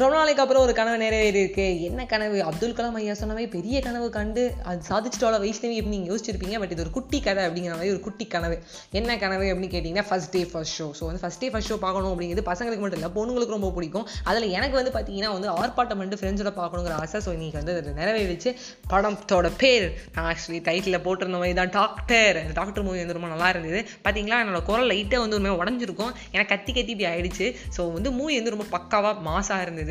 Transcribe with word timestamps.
ரொம்ப 0.00 0.14
நாளைக்கு 0.18 0.42
அப்புறம் 0.42 0.62
ஒரு 0.66 0.72
கனவு 0.78 0.96
நிறைவேறி 1.02 1.38
இருக்கு 1.42 1.64
என்ன 1.88 2.04
கனவு? 2.12 2.38
அப்துல் 2.46 2.74
கலாம் 2.78 2.96
ஐயா 3.00 3.14
சொன்ன 3.18 3.34
மாதிரி 3.34 3.50
பெரிய 3.52 3.76
கனவு 3.84 4.06
கண்டு 4.16 4.44
அது 4.70 4.80
சாதிச்சிட்டோட 4.88 5.36
வைஷ்ணவி 5.42 5.74
எப்படி 5.80 5.92
நீங்கள் 5.92 6.10
யோசிச்சிருப்பீங்க? 6.12 6.56
பட் 6.62 6.72
இது 6.74 6.82
ஒரு 6.84 6.90
குட்டி 6.96 7.18
கதை 7.26 7.42
அப்படிங்கிற 7.46 7.74
மாதிரி 7.78 7.90
ஒரு 7.94 8.00
குட்டி 8.06 8.24
கனவு. 8.32 8.56
என்ன 8.98 9.16
கனவு 9.24 9.44
அப்படின்னு 9.50 9.72
கேட்டிங்கன்னா 9.74 10.04
first 10.08 10.32
day 10.34 10.40
first 10.52 10.76
show 10.78 10.86
so 11.00 11.04
வந்து 11.08 11.20
ஃபர்ஸ்ட் 11.24 11.42
டே 11.42 11.50
ஃபர்ஸ்ட் 11.52 11.70
ஷோ 11.72 11.76
பார்க்கணும் 11.84 12.10
அப்படிங்கிறது 12.14 12.44
பசங்களுக்கு 12.50 12.82
மட்டும் 12.84 13.00
இல்லை 13.00 13.10
பொண்ணுங்களுக்கு 13.18 13.56
ரொம்ப 13.56 13.70
பிடிக்கும். 13.76 14.08
அதில் 14.32 14.46
எனக்கு 14.56 14.76
வந்து 14.80 14.92
பார்த்தீங்கன்னா 14.96 15.30
வந்து 15.36 15.50
ஆர்ப்பாட்டம் 15.60 16.02
வந்து 16.04 16.18
ஃப்ரெண்ட்ஸோட 16.22 16.52
பார்க்கணுங்கிற 16.58 16.96
ஆசை. 17.04 17.20
ஸோ 17.26 17.32
இன்னைக்கு 17.36 17.58
வந்து 17.60 17.76
அதை 17.76 17.94
நிறைவேறிச்சு. 18.00 18.52
படத்தோட 18.94 19.50
பேர் 19.62 19.86
நான் 20.16 20.28
ஆக்சுவலி 20.32 20.60
டைட்டில் 20.70 21.00
போட்டிருந்த 21.06 21.40
மாதிரி 21.44 21.58
தான் 21.60 21.72
டாக்டர் 21.78 22.40
டாக்டர் 22.58 22.86
மூவி 22.88 23.02
வந்து 23.04 23.18
ரொம்ப 23.20 23.32
நல்லா 23.34 23.50
இருந்தது. 23.54 23.82
பார்த்தீங்களா 24.08 24.42
என்னோட 24.46 24.62
குரல் 24.72 24.90
லைட்டாக 24.94 25.22
வந்து 25.26 25.38
ஒரு 25.40 25.46
மாதிரி 25.46 25.60
உடஞ்சிருக்கும். 25.62 26.12
எனக்கு 26.36 26.52
கத்தி 26.56 26.70
கத்தி 26.72 26.94
இப்படி 26.96 27.10
ஆயிடுச்சு. 27.14 27.48
ஸோ 27.78 27.90
வந்து 27.98 28.12
மூவி 28.20 28.34
வந்து 28.42 28.56
ரொம்ப 28.56 28.68
பக்காவாக 28.76 29.16
மாசாக 29.30 29.62
இருந்தது. 29.62 29.82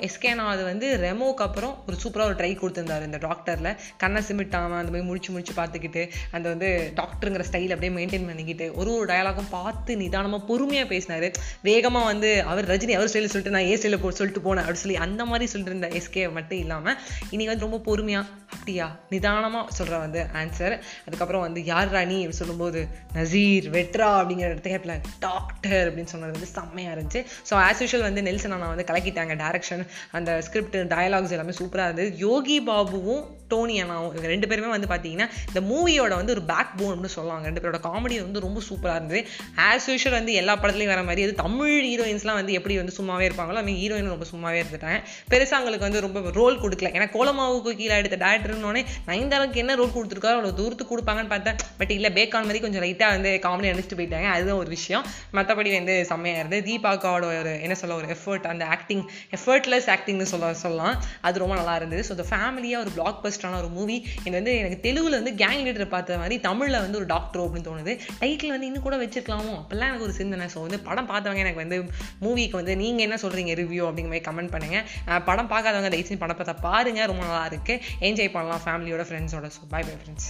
எஸ்கேனா 0.00 0.44
அது 0.44 0.64
வந்து 0.64 0.96
ரெமோக்கு 0.96 1.42
அப்புறம் 1.42 1.84
ஒரு 1.86 1.96
சூப்பராக 2.04 2.28
ஒரு 2.28 2.36
ட்ரை 2.36 2.50
கொடுத்துருந்தாரு 2.56 3.02
இந்த 3.02 3.16
டாக்டரில் 3.16 3.76
கண்ணை 3.96 4.22
சிமிட்டாமல் 4.28 4.78
அந்த 4.78 4.90
மாதிரி 4.90 5.06
முடிச்சு 5.06 5.32
முடிச்சு 5.32 5.54
பார்த்துக்கிட்டு 5.56 6.10
அந்த 6.30 6.48
வந்து 6.48 6.92
டாக்டருங்கிற 6.96 7.44
ஸ்டைல் 7.50 7.70
அப்படியே 7.70 7.92
மெயின்டைன் 7.96 8.26
பண்ணிக்கிட்டு 8.26 8.74
ஒரு 8.74 8.92
ஒரு 8.92 9.06
டயலாகும் 9.06 9.50
பார்த்து 9.50 9.96
நிதானமாக 9.96 10.46
பொறுமையாக 10.46 10.88
பேசினார். 10.88 11.28
வேகமாக 11.62 12.06
வந்து 12.06 12.44
அவர் 12.44 12.66
ரஜினி 12.66 12.92
அவர் 12.92 13.08
ஸ்டைலில் 13.08 13.32
சொல்லிட்டு 13.34 13.50
நான் 13.50 13.68
ஏ 13.70 13.76
ஸ்டைலில் 13.76 14.00
போ 14.00 14.10
சொல்லிட்டு 14.10 14.40
போனேன் 14.40 14.62
அப்படின்னு 14.62 14.84
சொல்லி 14.84 14.96
அந்த 14.96 15.24
மாதிரி 15.24 15.46
சொல்லிட்டு 15.46 15.72
இருந்த 15.74 15.88
எஸ்கே 16.00 16.32
மட்டும் 16.32 16.58
இல்லாமல் 16.58 16.96
இன்றைக்கி 17.30 17.46
வந்து 17.46 17.66
ரொம்ப 17.68 17.78
பொறுமையாக 17.78 18.26
அப்படியா 18.68 18.86
நிதானமாக 19.12 19.72
சொல்கிற 19.76 19.98
வந்து 19.98 20.20
ஆன்சர் 20.40 20.74
அதுக்கப்புறம் 21.06 21.44
வந்து 21.44 21.60
யார் 21.68 21.92
ராணி? 21.94 22.16
அப்படின்னு 22.22 22.40
சொல்லும்போது 22.40 22.80
நசீர் 23.14 23.66
வெட்ரா 23.76 24.08
அப்படிங்கிற 24.18 24.48
இடத்துல 24.54 24.94
டாக்டர் 25.18 25.84
அப்படின்னு 25.88 26.12
சொன்னது 26.12 26.34
வந்து 26.34 26.48
செம்மையாக 26.56 26.94
இருந்துச்சு. 26.96 27.20
ஸோ 27.48 27.54
ஆஸ் 27.66 27.80
யூஷுவல் 27.82 28.06
வந்து 28.08 28.22
நெல்சன் 28.26 28.54
அண்ணா 28.56 28.68
வந்து 28.72 28.86
கலக்கிட்டாங்க 28.90 29.36
டேரக்ஷன் 29.44 29.84
அந்த 30.18 30.32
ஸ்கிரிப்ட் 30.46 30.76
டயலாக்ஸ் 30.92 31.34
எல்லாமே 31.36 31.54
சூப்பராக 31.60 31.86
இருந்தது. 31.88 32.10
யோகி 32.26 32.58
பாபுவும் 32.68 33.24
டோனி 33.52 33.76
அண்ணாவும் 33.82 34.10
இவங்க 34.12 34.28
ரெண்டு 34.34 34.50
பேருமே 34.50 34.70
வந்து 34.74 34.90
பார்த்தீங்கன்னா 34.92 35.28
இந்த 35.50 35.62
மூவியோட 35.70 36.12
வந்து 36.20 36.34
ஒரு 36.36 36.42
பேக் 36.52 36.76
போன் 36.78 36.92
அப்படின்னு 36.94 37.14
சொல்லுவாங்க. 37.16 37.44
ரெண்டு 37.50 37.62
பேரோட 37.64 37.80
காமெடி 37.88 38.18
வந்து 38.26 38.44
ரொம்ப 38.46 38.62
சூப்பராக 38.68 38.98
இருந்தது. 39.00 39.22
ஆஸ் 39.68 39.88
யூஷுவல் 39.92 40.18
வந்து 40.20 40.34
எல்லா 40.42 40.56
படத்துலையும் 40.56 40.92
வர 40.94 41.04
மாதிரி 41.08 41.24
அது 41.28 41.34
தமிழ் 41.44 41.74
ஹீரோயின்ஸ்லாம் 41.90 42.40
வந்து 42.42 42.56
எப்படி 42.60 42.76
வந்து 42.82 42.96
சும்மாவே 43.00 43.26
இருப்பாங்களோ 43.30 43.62
அந்த 43.64 43.76
ஹீரோயின் 43.80 44.14
ரொம்ப 44.16 44.28
சும்மாவே 44.34 44.60
இருந்துட்டாங்க. 44.62 45.00
பெருசாக 45.32 45.58
அவங்களுக்கு 45.58 45.88
வந்து 45.88 46.04
ரொம்ப 46.08 46.18
ரோல் 46.40 46.62
கொடுக்கல. 46.66 46.92
ஏன்னா 46.98 47.08
கோலமாவுக்கு 47.16 47.72
கீழே 47.80 47.96
எடுத்த 48.02 48.16
டேரக்டர்னோடனே 48.58 48.82
நைன்தாளுக்கு 49.10 49.60
என்ன 49.62 49.72
ரோல் 49.80 49.94
கொடுத்துருக்காரோ 49.96 50.36
அவ்வளோ 50.38 50.52
தூரத்துக்கு 50.60 50.92
கொடுப்பாங்கன்னு 50.94 51.32
பார்த்தேன் 51.34 51.56
பட் 51.80 51.92
இல்லை 51.96 52.10
பேக்கான் 52.18 52.46
மாதிரி 52.48 52.60
கொஞ்சம் 52.64 52.84
லைட்டாக 52.84 53.14
வந்து 53.16 53.30
காமெடி 53.46 53.68
அடிச்சுட்டு 53.72 53.98
போயிட்டாங்க. 54.00 54.28
அதுதான் 54.34 54.60
ஒரு 54.62 54.70
விஷயம். 54.76 55.04
மற்றபடி 55.36 55.70
வந்து 55.78 55.94
செம்மையாக 56.10 56.40
இருந்தது. 56.42 56.62
தீபாக்காவோட 56.68 57.24
ஒரு 57.42 57.52
என்ன 57.66 57.74
சொல்ல 57.82 57.96
ஒரு 58.00 58.08
எஃபர்ட் 58.16 58.46
அந்த 58.52 58.64
ஆக்டிங் 58.76 59.04
எஃபர்ட்லெஸ் 59.38 59.88
ஆக்டிங்னு 59.94 60.28
சொல்ல 60.32 60.52
சொல்லலாம். 60.64 60.96
அது 61.28 61.42
ரொம்ப 61.42 61.54
நல்லா 61.60 61.74
இருந்தது. 61.80 62.02
ஸோ 62.08 62.12
இந்த 62.16 62.26
ஃபேமிலியாக 62.32 62.84
ஒரு 62.84 62.92
பிளாக் 62.96 63.20
பஸ்டான 63.24 63.58
ஒரு 63.62 63.70
மூவி 63.78 63.96
இது 64.26 64.34
வந்து 64.38 64.54
எனக்கு 64.62 64.78
தெலுங்குல 64.86 65.20
வந்து 65.20 65.34
கேங் 65.42 65.64
லீடர் 65.66 65.92
பார்த்த 65.94 66.20
மாதிரி 66.22 66.38
தமிழில் 66.48 66.80
வந்து 66.84 66.98
ஒரு 67.00 67.08
டாக்டர் 67.14 67.42
அப்படின்னு 67.44 67.68
தோணுது. 67.70 67.94
டைட்டில் 68.22 68.54
வந்து 68.54 68.68
இன்னும் 68.70 68.86
கூட 68.88 68.96
வச்சிருக்கலாமோ? 69.04 69.54
அப்போல்லாம் 69.62 69.90
எனக்கு 69.92 70.06
ஒரு 70.08 70.16
சிந்தனை. 70.20 70.48
ஸோ 70.54 70.60
வந்து 70.66 70.80
படம் 70.88 71.10
பார்த்தவங்க 71.12 71.44
எனக்கு 71.46 71.62
வந்து 71.64 71.78
மூவிக்கு 72.26 72.56
வந்து 72.60 72.74
நீங்கள் 72.82 73.06
என்ன 73.08 73.18
சொல்கிறீங்க 73.24 73.54
ரிவ்யூ 73.62 73.82
அப்படிங்கிற 73.88 74.12
மாதிரி 74.14 74.26
கமெண்ட் 74.28 74.52
பண்ணுங்கள் 74.54 75.22
படம் 75.28 75.50
பார்க்காதவங்க 75.54 75.92
தயவுசெய்து 75.94 76.22
படம் 76.24 76.38
பார்த்தா 76.40 76.56
பாருங்கள் 76.68 77.08
ரொம்ப 77.10 77.22
நல்லா 77.28 77.44
இருக்குது 77.50 77.82
என்ஜாய் 78.08 78.32
பண்ணலாம். 78.34 78.47
ஃபேமிலியோட 78.56 79.02
ஃப்ரெண்ட்ஸோட 79.02 79.46
ஸோ 79.46 79.62
பை 79.68 79.82
பை 79.82 79.94
ஃப்ரெண்ட்ஸ் 79.94 80.28